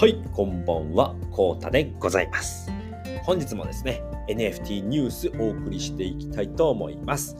[0.00, 2.72] はい、こんばんは、こうたでございます。
[3.22, 7.36] 本日もですね、NFT ニュースお送りしていきたいと思います。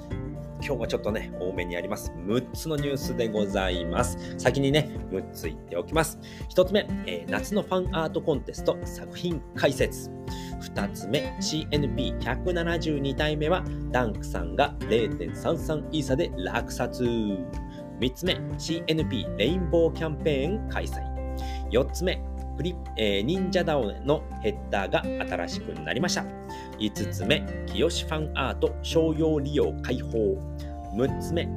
[0.62, 2.12] 今日はちょっとね、多めにあります。
[2.26, 4.18] 6つのニュースでございます。
[4.36, 6.18] 先にね、6つ言っておきます。
[6.54, 10.10] 1つ目、えー、夏のファンアートコンテスト作品解説。
[10.74, 17.04] 2つ目、CNP172 体目は、ダンクさんが0.33イーサで落札。
[17.04, 17.48] 3
[18.12, 21.08] つ目、CNP レインボーキャンペーン開催。
[21.70, 22.22] 4つ目、
[22.56, 26.24] プリ、えー、忍者ダオのヘッダーが新しくなりました。
[26.78, 30.36] 5つ目、清ファンアート商用利用開放。
[30.96, 31.48] 6つ目、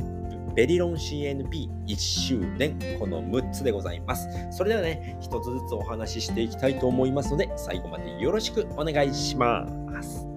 [0.56, 2.78] ベリロン CNP1 周年。
[3.00, 4.28] この6つでございます。
[4.52, 9.68] それではね、1つずつお話ししていきたいと思いますので、最後までよろしくお願いしま
[10.02, 10.33] す。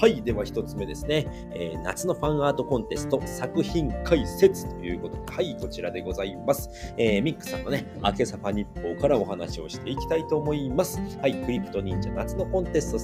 [0.00, 0.22] はい。
[0.22, 6.94] では1つ目ですね、えー、夏のファンアートコンテスト作品解説ということで、はい、こちらでございます。
[6.96, 10.98] えー、ミックさんのね、明けさぱ日報からお話をしていきたいと思います。
[11.20, 12.98] はい、クリプト忍者夏のコンテスト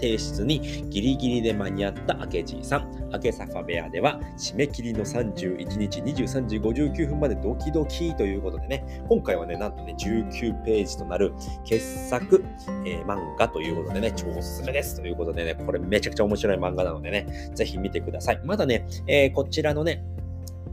[0.00, 3.00] 提出にギリギリで間に合った明治さん。
[3.12, 11.32] 明けサファ部屋では締め切りの31日23時59分までドキドキということでね、今回はね、なんとね、19ページとなる
[11.64, 12.44] 傑作、
[12.86, 18.40] えー、漫画ということでね、超おすすめですということでね、これめちゃくちゃ面白い漫画なのでね、ぜひ見てください。
[18.44, 20.04] まだね、えー、こちらのね、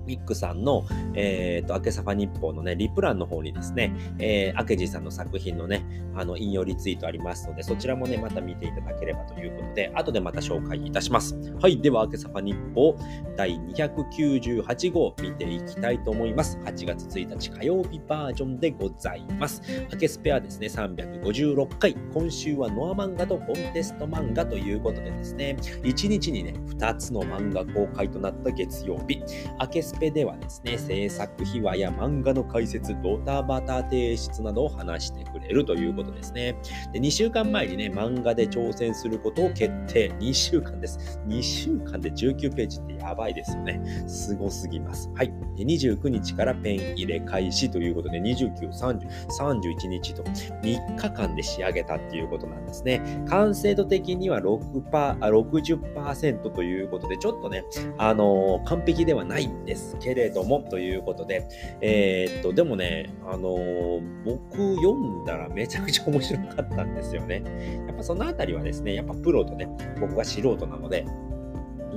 [0.08, 11.38] ミックさんの、えっ、ー、と、明けさファ日報のね、リプランの方にですね、えー、明治さんの作品のね、あの、引用リツイートありますので、そちらもね、また見ていただければということで、後でまた紹介いたします。
[11.62, 12.98] はい、では、明けさファ日報
[13.36, 16.58] 第298号見ていきたいと思います。
[16.64, 19.62] 8月1日火曜日バージョンでございます。
[19.92, 21.96] 明けスペアですね、356回。
[22.14, 29.22] 今週はノア漫画とコンテスト漫画ということでですね、1日にね、2つの漫画公開となった月曜日。
[29.60, 36.56] 明けスペではですね、制作秘話や漫画の解説、ドタバタ提出などを話してくれるということですね。
[36.94, 40.12] で、2週間前にね、漫画で挑戦することを決定。
[40.20, 41.20] 2週間です。
[41.28, 43.82] 2週間で19ページってやばいですよね。
[44.08, 45.10] すごすぎます。
[45.16, 45.47] はい。
[45.58, 53.02] で、29日からペン入れ開始ということで、29、30、31日と3日間で仕上げたっていうことなんですね。
[53.28, 57.64] 完成度的には6パ60%ということで、ちょっとね、
[57.98, 61.48] あのー、完璧ではないんですけれども、ということで、
[61.82, 67.42] えー、っと、でもね、あのー、僕読んだらめちゃくちゃ面白かったんですよね。
[67.88, 69.68] やっぱそのあたりはですね、やっぱプロとね、
[70.00, 71.06] 僕が素人なので、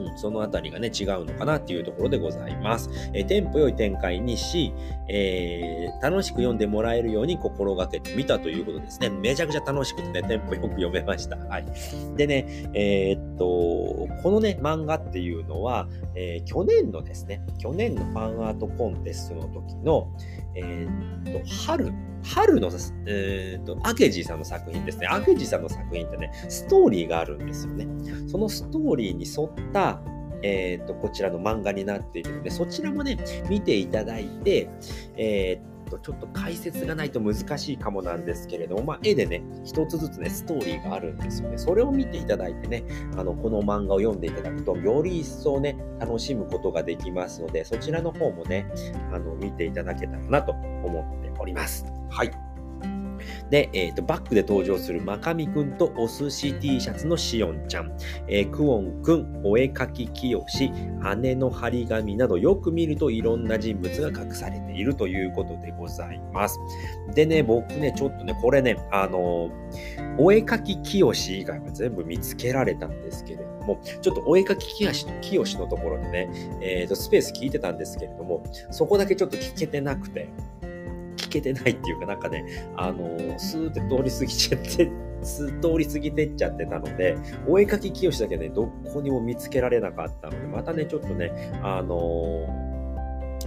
[0.01, 2.91] うん、そのあたりがね、違うのかなっていうところでございます。
[3.13, 4.73] えー、テンポ良い展開にし、
[5.09, 9.11] えー、楽しく読んでもらえるように心がけてみたということですね。
[9.11, 11.37] めちゃくちゃ楽しくてね、テンポよく読めました。
[11.37, 11.67] はい。
[12.17, 13.45] でね、えー、っと、
[14.23, 20.09] このね、漫画っていうのは、えー、去年のですね、去年のファンアートコンテストの時の、
[20.55, 21.93] えー、っと、春、
[22.23, 22.71] 春の、
[23.07, 25.07] えー、っと、アケジーさんの作品ですね。
[25.07, 27.87] アケジーさんの作品ってね、ストーリーがあるんですよね。
[28.29, 30.01] そのストーリーに沿った、
[30.43, 34.71] えっ、と、こちらの漫画になっているので、そちらもね、見ていただいて、
[35.17, 41.59] えっ、と、ちょっと解説がないと難しいかもなんですけれども、まあ、絵でね、一つずつね、ストーリーがあるんですよね。
[41.59, 42.85] それを見ていただいてね、
[43.17, 48.67] あの、この漫画を読んでいただくと、より一層ね、楽しむことができますので、そちらの方もね、
[49.13, 51.85] あの、見ていただけたらなと思っております。
[52.11, 52.50] はい。
[53.51, 57.93] で、えーと、バックで登場するマカミくんとお寿司 T シャツのしおんちゃん、
[58.29, 60.71] えー、クオンくん、お絵かききよし、
[61.19, 66.59] 姉の張り紙などよく見るといろんな人物が隠されているということでございます。
[67.15, 80.29] でね、僕ね、ちょっとね、これね、あのー、お絵かききよし以外は全部見つけられたんですけれども、ちょっとお絵かききよしのきよしのところでね、えーと、スペース聞いてたんですけれども、そこだけちょっと聞けてなくて、
[81.31, 82.45] けてないっていうかなんかね、
[82.77, 84.91] あのー、スーって通り過ぎちゃって、
[85.23, 91.33] すっ通り過ぎてっちゃってたので、お絵かき清だけね、どこにも見つけられなかったので、またね、ちょっとね、
[91.63, 92.70] あのー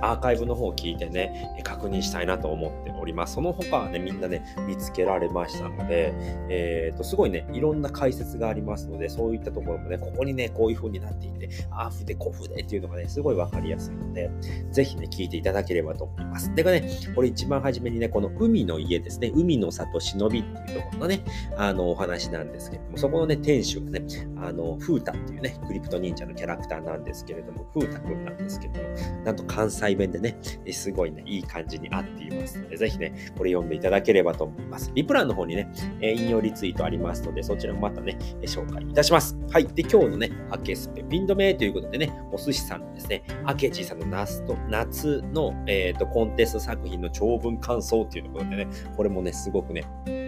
[0.04, 3.36] アーカイブの方を聞いてね、確認したいなと思っております。
[3.36, 6.14] その他はね、みんなね、見つけられましたので、
[6.50, 14.30] えっ、ー、と、すごいね、いろんな解説がありますので、そういったところもね、ここにね、こういう風になっていて、アーフでコフでっていうのがね、すごいわかりやすいので、
[14.72, 16.54] ぜひね、聞いていただければと思います。
[16.54, 21.24] で、これね、これ一番初めにね、この海の家ですね、海の里忍びっていうところのね、
[21.58, 24.02] あの、お話なんですけれども、そこのね、店主がね、
[24.38, 28.90] あの、フータっていうね、クリプト忍者のキャラクターなんですけれども、フータくんなんですけども、
[29.24, 30.38] なんと関西弁でね、
[30.72, 34.92] すごいね、いい感じに合っていますので、ぜひね、これ読んでいただければと思います。
[34.94, 39.38] リプランの方にね、引用リツイートありますので、そちらもまたね、紹介いたします。
[39.52, 39.68] はい。
[39.68, 49.84] で、今日のね、アケスペピン止めということでね、お寿司さんのですね、アケジさんの夏と夏の、えーと、コンテスト作品の長文感想っていうところでね、これもね、すごくね、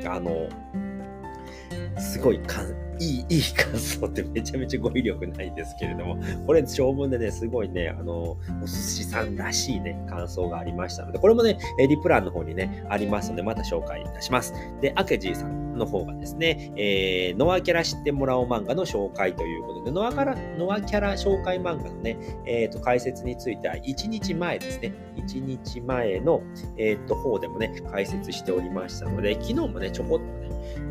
[0.07, 0.47] あの、
[1.97, 14.53] すごいかんいい、 いい感想ってめちゃめちゃ語彙力ないですけれども、これ長文でね、すごいね、あの、お寿司さんらしいね、感想がありましたので、これもね、リプランの方にね、ありますので、また紹介いたします。
[14.81, 26.41] で、アケジーさんの方がですね、えー、ノアキャラ知ってもらおう漫画の紹介ということで、ノアキャラ、ノアキャラ紹介漫画のね、えっ、ー、と、解説については1日前ですね、1日前の、
[26.77, 30.23] えっ、ー、と、方でもね、解説しておりましたので、昨日もね、ちょこっと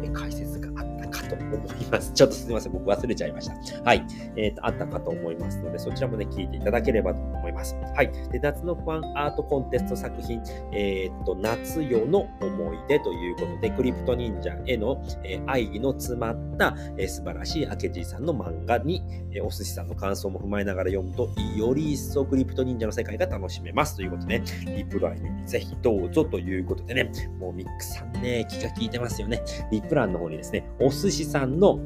[0.02, 1.58] ね、解説があったかと思い
[1.90, 2.12] ます。
[2.14, 3.82] ちょっとすみません、僕忘れちゃいました。
[3.82, 4.04] はい。
[4.36, 7.76] えっ、ー、と、あったかと思いますので、そちらもね、聞いていただければと思います。
[7.94, 8.10] はい。
[8.30, 19.02] で、夏のファンアートコンテスト作品、えっ、ー、と、夏夜の思い出ということで、クリプト忍者への、えー、愛の詰まった、えー、素晴らしい明治さんの漫画に、
[19.32, 24.44] えー、お寿司さんの感想も踏まえながら読むと、より一層クリプト忍者の世界が楽しめますということで、ね、
[24.76, 29.42] リプライにぜひどうぞということでね、もうミックさんね、気が利いてますよね。
[29.70, 31.80] リプランの方にですね、お寿司さんの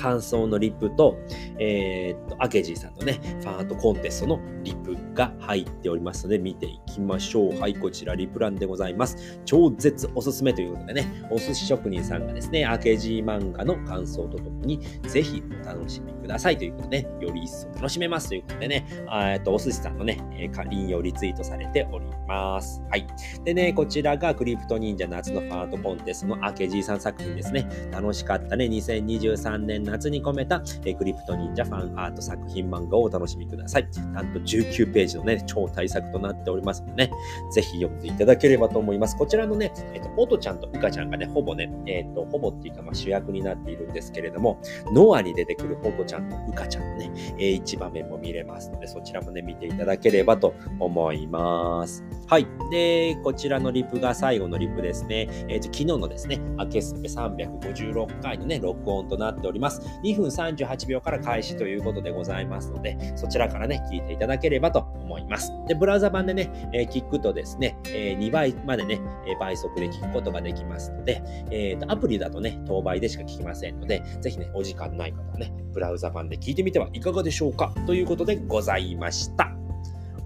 [0.00, 1.18] 感想のリップと、
[1.58, 7.60] えー、っと、アケジーさんのね、ファンアートコンテストのリップが入っておりますので、見ていきましょう。
[7.60, 9.40] はい、こちらリプランでございます。
[9.44, 22.82] 超絶おすすめということでね、お寿司職人さんがですね、アケジー漫画の感想とともに、ぜひお楽しみくださいということでね、より一層楽しめますということでね、えっと、お寿司さんのね、えー、引用リツイートされております。
[22.90, 23.06] はい。
[23.44, 27.68] でね、こちらがクリプト忍者夏のファンアートコンテストのアケジーさん作品ですね。
[27.90, 33.88] 楽しかったね、2023年夏に込めた、えクリプト忍者ファンアート作品漫画をお楽しみください。
[34.12, 37.12] なんと19ページのね、超大作となっておりますのでね、
[37.52, 39.16] ぜひ読んでいただければと思います。
[39.16, 44.60] こちらのね、えっ、と、オトちゃんとウカちゃんがね、ほぼね、えっ、と、ほぼっていうか、まあ、主役になっているんですけれども、
[44.92, 52.04] ノアに出てくるオトちゃんとウカちゃんのね、えー、一場面も見れますので、そちらもね、見ていただければと思います。
[52.26, 52.46] はい。
[52.70, 55.28] で、こちらのリプが最後のリプですね。
[55.48, 59.79] えっ、と、昨日のですね、アケスペ356回のね、録音となっております。
[60.02, 65.52] 2分38秒から開始ということでございますので、そちらからね、聞いていただければと思います。
[65.68, 79.52] で、ブラウザ版でね、えー、聞くとですね、えー、2倍までね、え倍速で聞くことができますので、えーと、アプリだとね、当倍でしか聞きませんので、ぜひね、お時間ない方はね、ブラウザ版で聞いてみてはいかがでしょうかということでございました。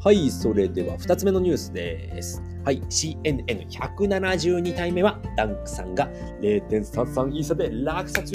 [0.04, 2.42] はい、それでは2つ目のニュースです。
[2.64, 6.10] はい、CNN172 体目はダンクさんが
[6.40, 8.32] 0.33イーサで落札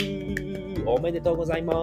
[0.93, 1.73] おめでとうございま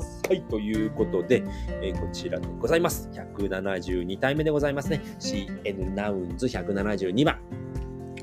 [0.00, 0.22] す。
[0.28, 1.42] はい、ということで、
[1.82, 3.08] えー、こちらでございます。
[3.12, 5.00] 172体目でございますね。
[5.18, 7.59] CN ナウンズ172番。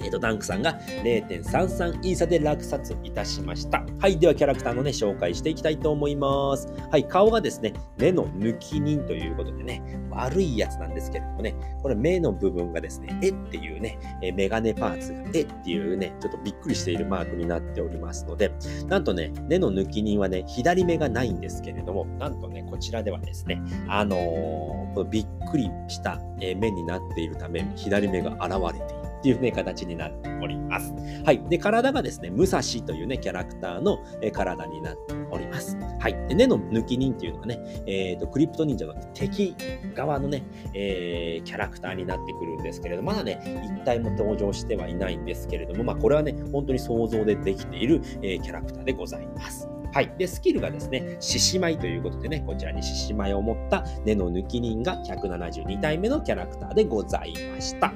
[0.07, 3.85] えっ、と、ダンクさんが0.33イーサで落札いたしました。
[3.99, 4.17] はい。
[4.17, 6.67] では、キャラクターのね、紹介していきたいと思います。
[6.89, 7.03] はい。
[7.03, 9.81] 顔がですね、目の抜き人ということでね、
[10.11, 18.51] 悪いやつなんですけれどもね、これ目の部分がですね、えっていうね、えメガネパーツがえっていうね、ちょっとびっくりしているマークになっておりますので、
[18.87, 28.96] なんとね、目の抜き人はね、左目がないんですけれども、なんとね、こちらではですね、あのー、このびっくりした目になっているため、左目が現れている。
[29.17, 30.93] っていうね、形になっております。
[31.25, 31.43] はい。
[31.49, 33.99] で、体がですね、武蔵というね、キャラクターの
[34.31, 35.77] 体になっております。
[35.99, 36.27] はい。
[36.27, 39.55] で、根の抜き人っていうのがね、えっ、ー、と、クリプト忍者の敵
[39.95, 40.43] 側のね、
[40.73, 49.67] えー、キャラクターになってくるんですけれど、まだね、一体も登場してはいないんですけれども、まあ、これはね、本当に想像でできている、えー、キャラクターでございます。
[49.93, 50.13] はい。
[50.17, 57.93] で、スキルがですね、獅子舞ということでね、こちらに獅子舞を持った根の抜き人が172体目のキャラクターでございました。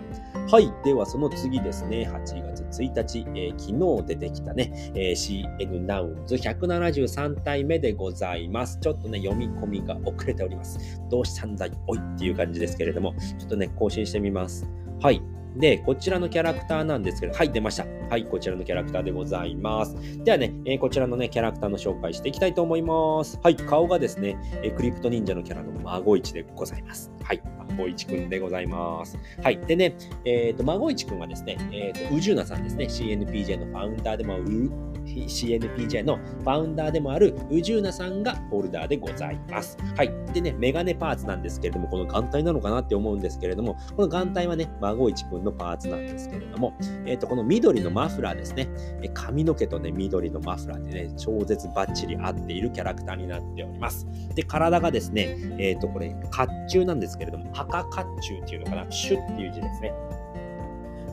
[0.49, 0.71] はい。
[0.83, 2.23] では、その次ですね、8
[2.69, 8.77] 月1日、えー、昨日出てきたね、えー、CN ナウンズ173体目でございます。
[8.81, 10.77] ちょっとね、読み込みが遅れております。
[11.09, 11.71] どうしたんだい？
[11.87, 14.67] おいっていう感じですけれども、ちょっとね、更新してみます。
[15.01, 15.21] はい。
[15.55, 17.85] で、こちらのキャラクターなんですけど、はい、出ました。
[18.09, 19.95] はい、こちらのキャラクターでございます。
[20.23, 23.39] ではね、えー、こちらのね、キャラクターの紹介していきたいと思います。
[23.43, 27.11] はい、顔がですね、えー、クリプト忍者のキャラの孫市でございます。
[27.23, 29.17] はい、孫市くんでございます。
[29.41, 34.71] はい、でね、えっ、ー、と、孫市くんはですね、えっ、と、宇宙なさんですね、CNPJ のファウンダーでもある
[35.05, 39.77] CNPJ のファウンダーでもある宇宙なさんがホルダーでございます。
[39.95, 40.11] はい。
[40.33, 48.67] でね、メガネパーツなんですけれども、この眼帯なのかなって思うんですけれども、この眼帯はね、孫一くんのパーツなんですけれども、えっ、ー、と、この緑のマフラーですね、
[49.01, 54.07] え髪の毛とね、緑のマフラーでね、超絶バッチリ合っているキャラクターになっております。
[54.35, 59.93] で、体がですね、えっ、ー、と、これ、甲冑なんですけれども、赤甲冑っていうのかな、シュっていう字ですね。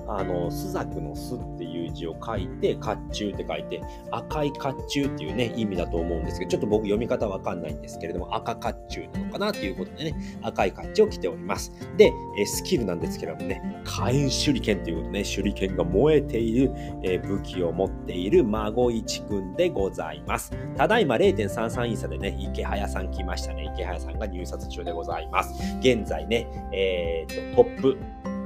[0.08, 1.58] あの、スザクのスっ
[1.88, 11.73] いう字を書いて、甲冑って書いて、赤い甲冑っていうね、意味だと思うんですけど、ちょっと僕読み方わかんないんですけれども、赤甲冑なのかなということでね、赤い甲冑を着ております。
[11.97, 20.52] で、えスキルなんですけどもね、火炎手裏剣ということでね、手裏剣が燃えている、え武器を持っている孫一君でございます。
[20.76, 23.71] ただいま0.33イーサでね、池早さん来ましたね。
[23.75, 25.54] 池早さんが入札中でございます。
[25.80, 27.99] 現在ね、えー、とトップ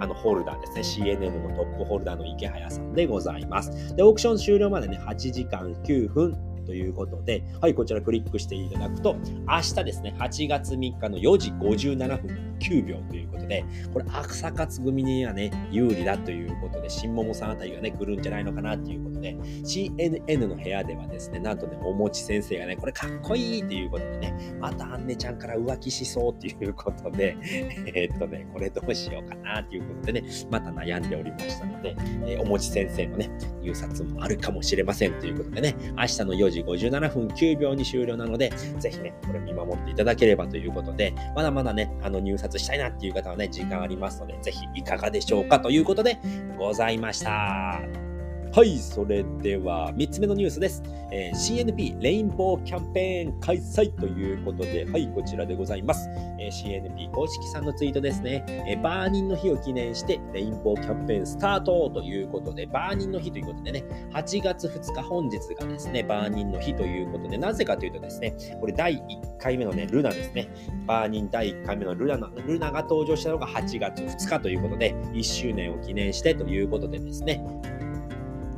[0.03, 3.95] あのホルダーですね、CNN のトップホルダーの池早さんでございます。
[3.95, 9.15] で、オークション終了までね、8時間9分ということで、はい、こちらクリックしていただくと、
[9.47, 27.37] 明日ですね、8月3日の4時57分9秒ということで、これ、朝活組にはね、有利だということで、新桃さんあたりがね、来るんじゃないのかなということで、CNN の部屋ではですね、なんとね、おもち先生がね、これかっこいいということでね、またアンネちゃんから浮気しそうということで、
[27.95, 33.31] えー、っとね、これどうしようかなということでね、また悩んでおりましたので、えー、おもち先生のね、
[33.63, 46.19] 入札もあるかもしれませんということでね、明日の4時57分9秒に終了なので、ぜひね、これ見守っていただければということで、まだまだね、あの入札したいなっていう方はね、時間ありますので、ぜひいかがでしょうかということで
[46.59, 48.12] ございました。
[48.55, 50.83] はい、それでは3つ目のニュースです。
[51.11, 56.07] えー、CNP レインボーキャンペーン開催ということで、はい、こちらでございます。
[56.39, 69.03] えー、CNP 公式さんのツイートですね、えー、バーニンの日を記念してレインボーキャンペーンスタートということで、バーニンの日ということでね、8月2日本日がですね、バーニンの日ということで、なぜかというとですね、これ第1
[69.39, 70.51] 回目のね、ルナですね、
[70.87, 77.43] バーニン第1回目のルナのルナが登場したのが8月2日ということで、1周年を記念してということでですね、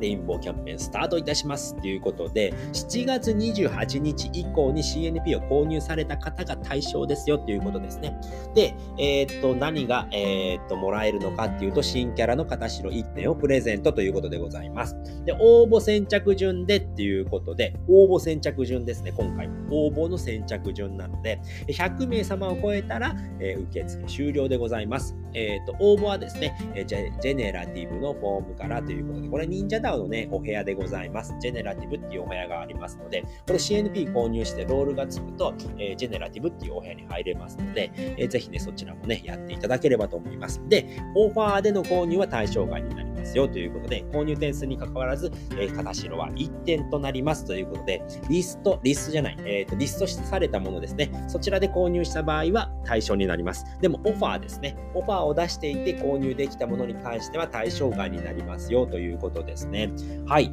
[0.05, 8.15] レインボーキャンペーンスタートいたしますということで、7月28日以降に CNP を購入された方が対象ですよということですね。
[8.55, 14.97] で、えー、っと、何が、えー、っと、もらえるのかっていうと、新キャラの形の1点をプレゼントということでございます。
[15.25, 25.17] で、応募先着順でっていうことで、応募先着順ですね、今回応募の先着順なので、100名様を超えたら、えー、受付終了でございます。
[25.35, 26.57] えっと、応募はですね、
[26.87, 31.35] ジェジェネラティブのフォームからということで、これ忍者だウのね、お部屋でございます。
[31.41, 40.61] ジェネラティブっていうお部屋がありますので、これ CNP 購入してロールがつくと、えー、ジェネラティブっていうお部屋に入れますので、えー、ぜひね、そちらもね、やっていただければと思います。
[40.69, 51.11] で、オファーでの購入は対象外になりますよということで、購入点数に関わらず、えー、片白は1点となりますということで、リスト、リストじゃない、えっ、ー、と、リストされたものですね。
[51.29, 53.65] そちらで購入した場合は対象になります。
[53.81, 54.77] でも、オファーですね。
[54.95, 59.91] オファーを出していて購入できたものに関しては対象外になりますよということですね。
[60.27, 60.53] はい。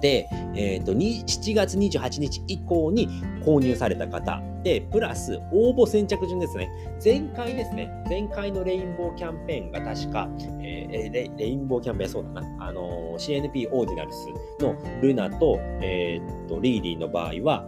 [0.00, 3.08] で、えーと、7月28日以降に
[3.44, 6.68] 購入された方で、プラス応募先着順ですね。
[7.04, 10.28] 前回ですね、前回のレインボーキャンペーンが確か、
[10.60, 14.28] えー、レレインボーキャンペーン、そうだな、あのー、CNP オーディナルス
[14.60, 17.66] のルナと,、えーとリーリーの場合は、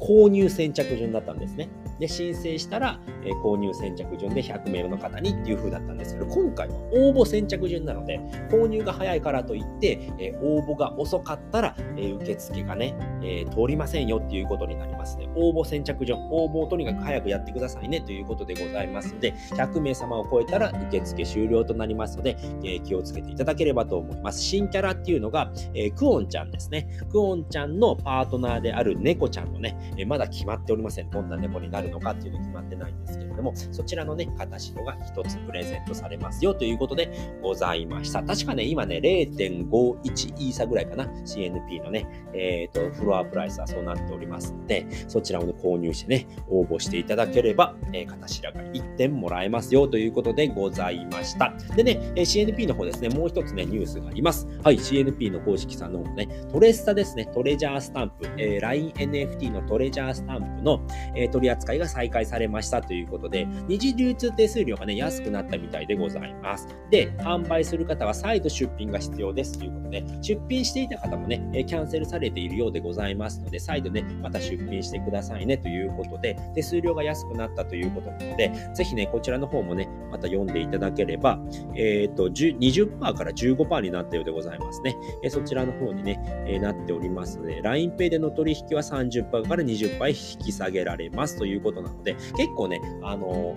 [0.00, 1.68] 購入先着順だったんですね。
[1.98, 15.28] で、申請したら、えー、購入先着順で100名の方にっていう風だったんですけど、今回は応募先着順なので、購入が早いからといって、えー、応募が遅かったら、えー、受付がね、え通りませんよっていうことになりますね。
[15.34, 24.40] 応募先着順、応募をとにかく早くやってくださいねということでございますので、100名様を超えたら受付終了となりますので、え気をつけていただければと思います。
[24.40, 26.88] 新キャラっていうのが、えクオンちゃんですね。
[27.10, 31.10] クオンちゃんのパートナーである猫ちゃんのね、えまだ決まっておりません。
[31.10, 37.10] どんな猫になるるのかっていうの決まってないんですけれども、そちらのね、型白が1つプレゼントされますよということで
[37.42, 38.22] ございました。
[38.22, 51.54] 確かね、今ね、0.51イーサぐらいかな、CNP のね、えっ、ー、と、フロアプライスはそうなっておりますので、そちらを、ね、購入してね、応募していただければ、えー、型白が1点もらえますよということでございました。
[51.76, 54.46] でね、え CNP の方ですね、もう一つね、ニュースがあります。
[54.62, 66.68] はい、CNP の公式さんの方ね、トレッサですね、トレジャースタンプ、えー、LINENFT のトレジャースタンプの、えー、取り扱いが再開されましたということで、二次流通手数料がね、安くなったみたいでございます。
[66.90, 81.38] で、販売する方は再度出品が必要ですということで、出品していた方もね、キャンセルされているようでございますので、再度ね、また出品してくださいねということで、手数料が安くなったということなので、ぜひね、こちらの方もね、また読んでいただければ、
[81.74, 84.96] えっ、ー、と、20%から15%になったようでございますね。
[85.22, 93.56] えそちらの方にね、えなっておりますので、LINEPay での取引は30%から20%引き下げられますということなので、結構ね、あの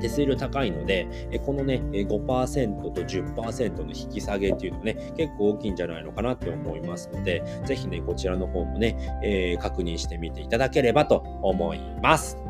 [0.00, 1.06] 手数料高いので、
[1.44, 12.47] このね、5%と10%の引き下げっていうのね、結構大きいんじゃないのかなって思いますので、ぜひね、こちらの方もね、えー、確認してみていただければと思います。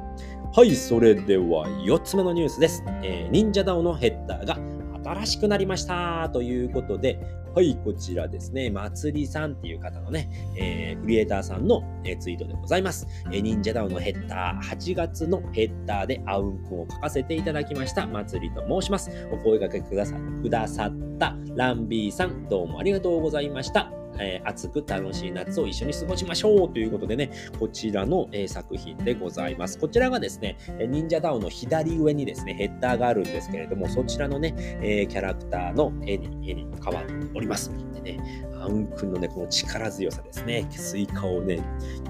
[0.55, 2.83] はい、それでは4つ目のニュースです。
[3.03, 4.59] えー、忍者ダオのヘッダーが
[5.05, 7.21] 新しくなりましたということで、
[7.55, 13.07] はい、こちらですね、まつりさんっていう方のね、えー、クリエイターさんの、えー、ツイートでございます。
[13.31, 19.11] えー、忍者ダウンのヘッダー、8月のヘッダーでアウン君を書かせていただきました、まつりと申します。
[19.31, 23.98] お声掛けくださくださったランビーさん、どうもありがとうございました。
[24.21, 29.79] えー、熱く楽しい夏を一緒に過ごしましょうということでね、こちらの、えー、作品でございます。
[29.79, 30.57] こちらがですね、
[30.89, 37.71] Ninja DAO の左上にですね、ヘッダーがあるんですけれども、そちらのね、えー、キャラクターの絵に絵に変わっております。
[37.95, 38.21] でね、
[38.61, 40.67] アウン君のね、この力強さですね。
[40.71, 41.61] スイカをね、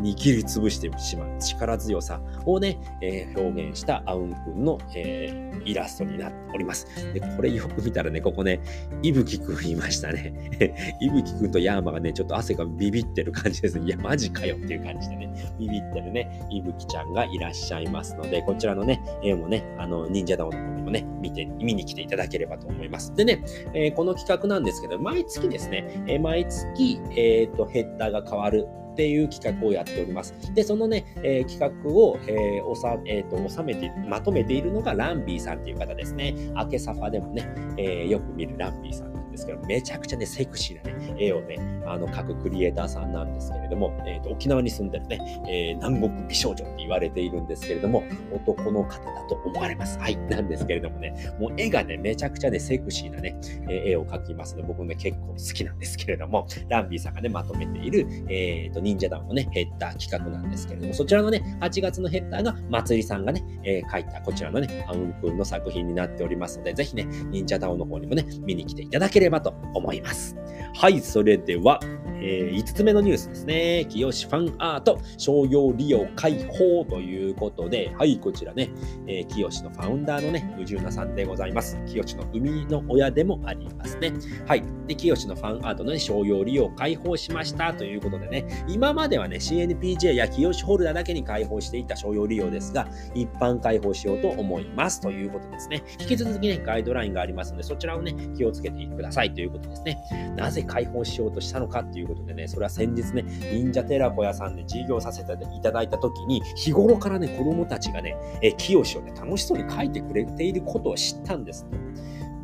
[0.01, 6.87] 握りつぶしてしまう力強さをね、えー、表現したアウン君の、えー、イラストになっております。
[7.13, 8.61] で、これよく見たらね、ここね、
[9.03, 10.97] いぶきくんいましたね。
[11.01, 13.87] いぶきくんとヤーマがね、ちょっと汗がビビってる感じですね。
[13.87, 23.15] いや、マジかよっていう感じでね、ビビってるね、いぶきちゃんがいらっしゃいますので、こちらのね、絵もね、あの、忍者ダウンの方にもね、見て、見に来ていただければと思います。
[23.15, 28.67] でね、えー、この企画なんですけど、毎月ですね、え、毎月、えっ、と、ヘッダーが変わる
[28.99, 30.35] っていう企画をやっております。
[30.55, 36.35] で、そのね、えー、企画を、えーおさえーと、収めて、まとめているのがランビーさんっていう方ですね。
[36.57, 48.03] アケサファでもね、えー、よく見るランビーさんですけど、めちゃくちゃね、セクシーなね、絵をね、あの、描くクリエイターさんなんですけれども、えーと、沖縄に住んでるね、えー、南国美少女って言われているんですけれども、
[48.33, 49.99] 男の方だと思われます。
[49.99, 70.09] はい、なんですけれどもね、もう絵がね、めちゃくちゃね、セクシーなね、えー、絵を描きますので、僕ね、結構好きなんですけれども、ランビーさんがね、まとめている、えっ、ー、と、忍者団のね、ヘッダー企画なんですけれども、そちらのね、8月のヘッダーが、まつりさんがね、えー、描いたこちらのね、アウン君の作品になっておりますので、ぜひね、忍者ダウンの方にもね、見に来ていただければと思います。
[70.09, 70.37] ます。
[70.75, 71.81] はい、それでは、
[72.21, 73.87] えー、5つ目のニュースですね。
[73.89, 78.71] 清ファンアート商用利用開放ということで、はい、こちらね、
[79.07, 81.79] えー、清のファウンダーのね、宇宙なさんでございます。
[81.87, 84.13] 清の生みの親でもありますね。
[84.47, 84.63] はい。
[84.87, 95.83] で、清のファンアートのね、商用利用開放しましたということでね、今まではね、CNPJ や清ホルダーだけに開放していた商用利用ですが、一般開放しようと思いますということですね。
[96.01, 99.99] 引き続きね、ガイドラインがありますので、そちらをね、気をつけてくださいということですね。
[100.37, 111.67] なぜ開放しようとしたのかっていうことでね、それは先日ね、忍者寺子屋さんで授業させていただいた時に、日頃からね、子供たちがね、え清をね、楽しそうに書いてくれていることを知ったんです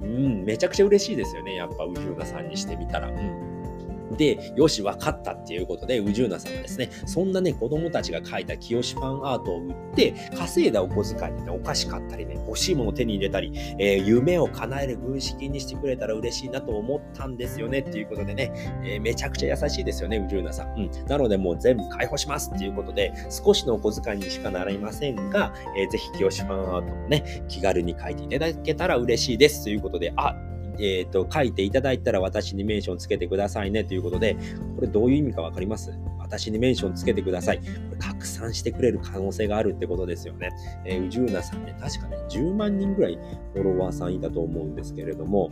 [0.03, 3.09] うん、めちゃくちゃ嬉しいですよね、やっぱ、宇宙なさんにしてみたら。
[3.09, 3.54] うん
[4.17, 18.53] で、よし、分かったっていうことで、宇宙なさんはですね、そんなね、子供たちが描いた清ファンアートを売って、稼いだお小遣いでね、お菓子買ったりね、欲しいものを手に入れたり、えー、夢を叶える軍資金にしてくれたら嬉しいなと思ったんですよねっていうことでね、
[18.85, 20.75] えー、めちゃくちゃ優しいですよね、宇宙なさん。
[20.77, 20.91] うん。
[21.07, 30.35] なので、もう全部解放しますっていうことで、少しのお小遣いにしかなりませんが、えー、ぜひ清ファンアートもね、気軽に書いていただけたら嬉しいですということで、あ、
[30.79, 34.37] え、ー、と、書いていただいたら私にメンションつけてくださいねということで、
[34.77, 35.99] これどういう意味か分かります？
[36.19, 37.59] 私にメンションつけてください。
[37.59, 40.51] これ拡散してくれる可能性があるってことですよね。
[40.85, 43.19] えー、宇宙なさんね、確かね、10万人ぐらい
[43.53, 45.51] フォロワーさんいたと思うんですけれども、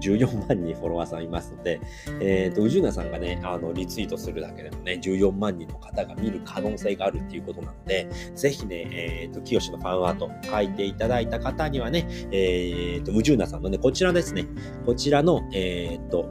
[0.00, 1.80] 14万人フォロワーさんいますので、
[2.20, 14.46] えっ、ー、と、宇治なさんがね、あの、リツイートするだけでもね、14万人の方が見る可能性があるっていうことなので、ぜひね、えっ、ー、と、清のファンアート書いていただいた方にはね、えっ、ー、と、宇治なさんのね、こちらですね、
[14.86, 16.30] こちらの、えっ、と、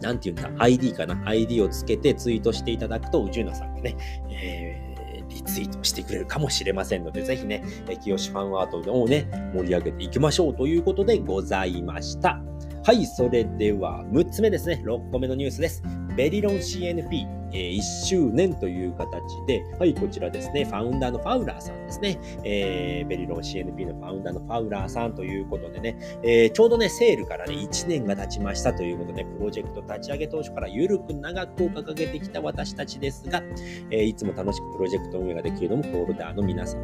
[0.00, 3.96] なんていうんだ、ID かな ?ID をつけてツイートしていただくと、宇治なさんがね、
[4.30, 4.92] えー
[5.32, 7.64] リツイートしてくれるかもしれませんので、ぜひね、
[8.02, 12.40] 清ファンアートをね、盛り上げていきましょうということでございました。
[12.84, 14.82] はい、それでは6つ目ですね。
[14.84, 15.84] 6個目のニュースです。
[16.16, 17.41] ベリロン CNP。
[17.52, 33.42] えー、1周年という形で、はい、こちらですね、ファウンダーのファウラーさんですね、えー、ベリロン CNP のファウンダーのファウラーさんということでね、えー、ちょうどね、セールからね、1年が経ちましたということで、プロジェクト立ち上げ当初からゆるく長く掲げてきた私たちですが、
[33.90, 36.80] えー、いつも楽しくプロジェクト運営ができるのも、ホルダーの皆様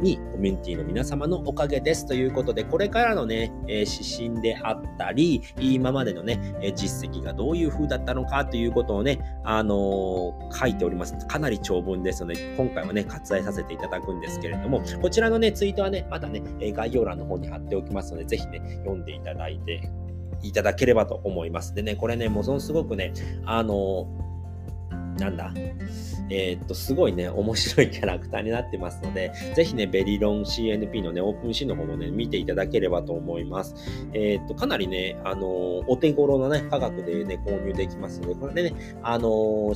[0.00, 11.14] に、コミュニティの皆様のおかげですということで、これからのね、え、指針であったり、今までのね、実績がどういう風だったのかということをね、あのー書いております。
[11.26, 19.90] かなり長文ですので、今回はね、割愛させていただくんですけれども、こちらのね、ツイートはね、またね、概要欄の方に貼っておきますので、ぜひね、読んでいただいて
[20.42, 21.74] いただければと思います。
[21.74, 23.12] でね、これね、ものすごくね、
[23.44, 24.06] あの、
[25.18, 25.52] なんだ？
[26.30, 33.74] えー、っと、すごいね、面白い キャラクターになってますので、ぜひね、ベリロン CNP のね、オープンシーンの方もね、見ていただければと思います。
[34.12, 39.74] えー、っと、かなりね、あのー、お手頃なね、価格でね、購入できますので、これでね、あのー、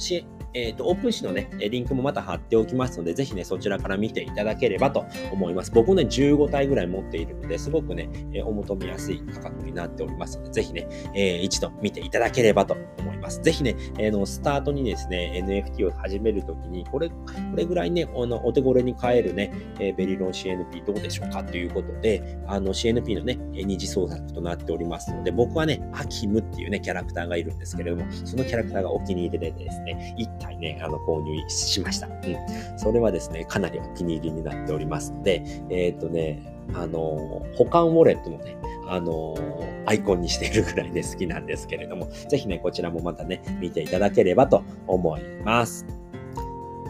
[0.55, 5.71] えっ、ー、と、オープン誌のね、リンクもまた貼っておきますので、ぜひね、そちらから見ていただければと思います。
[5.73, 13.43] 僕ね、15体ぐらい持っているので、すごくね、えー、お求めやすい価格になっておりますので、ぜひね、えー、一度見ていただければと思います。
[13.43, 17.15] ぜひね、えー、のスタートにですね、NFT を始めるときに、これ、こ
[17.55, 32.07] れぐらいね、おのお手頃に買えるね、えー、ベリロン CNP どうでしょうかということで、あの CNP のね、二次創作となっておりますので、僕はね、アキムっていうね、キャラクターがいるんですけれども、そのキャラクターがお気に入りでですね、体ね、あの、購入しました。
[32.07, 32.79] うん。
[32.79, 36.42] それはですね、かなりお気に入りになっておりますので、えっ、ー、とね、
[36.74, 38.57] あの、保管ウォレットのね、
[38.90, 39.37] あの
[39.85, 45.87] アイコンにしているぐらいで好きなんですけれども、ぜひね、こちらもまたね、見ていただければと思います。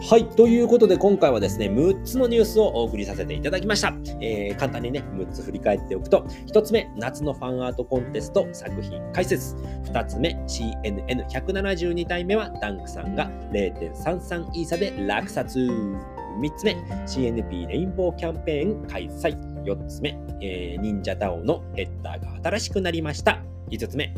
[0.01, 0.29] はい。
[0.29, 3.93] ということで、今回はですね、6つのニュースをお送りさせていただきました。
[4.21, 9.55] えー、簡単にね、6つ振り返っておくと、1つ目、夏のファンアートコンテスト作品解説。
[9.55, 15.59] 2つ目、CNN172 体目は、ダンクさんが0.33イーサで落札。
[15.59, 19.37] 3つ目、CNP レインボーキャンペーン開催。
[19.65, 23.43] 4つ目、えー、忍者ダオのヘッダーが新しくなりました。
[23.69, 24.15] 5つ目、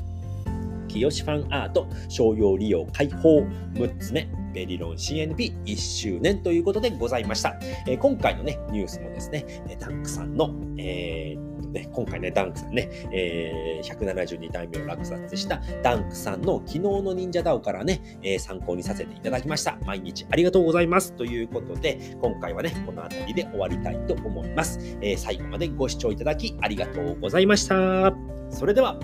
[0.87, 3.39] 清ファンアート商用利用開放。
[3.73, 7.57] 6つ目、ベリロン CNP1 周年ということでございました。
[7.87, 9.45] えー、今回のね、ニュースもですね、
[9.79, 19.77] ダンクさんの、えーね、今回ね、ダンクさんね、えー、172代目を落札したダンクさんの昨日の忍者ダオからね、えー、参考にさせていただきました。
[19.85, 21.13] 毎日ありがとうございます。
[21.13, 24.79] ということで、今回はね、この辺りで終わりたいと思います。
[25.01, 28.13] えー、最後までご視聴いただきありがとうございました。
[28.49, 28.99] それでは、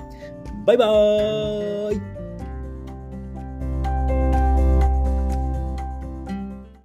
[0.65, 2.26] バイバーイ